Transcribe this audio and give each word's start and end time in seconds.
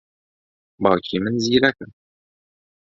باوکی 0.81 1.17
من 1.23 1.35
زیرەکە. 1.43 1.85